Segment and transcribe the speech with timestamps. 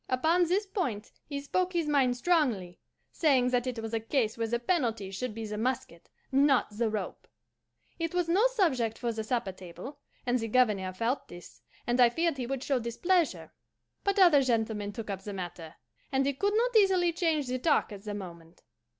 [0.09, 2.79] "Upon this point he spoke his mind strongly,
[3.11, 6.89] saying that it was a case where the penalty should be the musket, not the
[6.89, 7.27] rope.
[7.99, 12.09] It was no subject for the supper table, and the Governor felt this, and I
[12.09, 13.51] feared he would show displeasure;
[14.03, 15.75] but other gentlemen took up the matter,
[16.11, 18.63] and he could not easily change the talk at the moment.